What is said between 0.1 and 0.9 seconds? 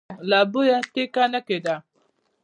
له بويه